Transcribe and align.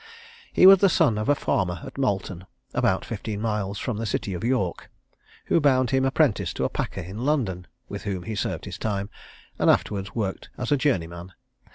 He 0.51 0.65
was 0.65 0.79
the 0.79 0.89
son 0.89 1.19
of 1.19 1.29
a 1.29 1.35
farmer 1.35 1.79
at 1.83 1.95
Malton, 1.95 2.47
about 2.73 3.05
fifteen 3.05 3.39
miles 3.39 3.77
from 3.77 3.97
the 3.97 4.07
city 4.07 4.33
of 4.33 4.43
York, 4.43 4.89
who 5.45 5.59
bound 5.61 5.91
him 5.91 6.05
apprentice 6.05 6.53
to 6.55 6.63
a 6.63 6.69
packer 6.69 7.01
in 7.01 7.19
London, 7.19 7.67
with 7.87 8.01
whom 8.05 8.23
he 8.23 8.33
served 8.33 8.65
his 8.65 8.79
time, 8.79 9.11
and 9.59 9.69
afterwards 9.69 10.15
worked 10.15 10.49
as 10.57 10.71
a 10.71 10.75
journeyman. 10.75 11.33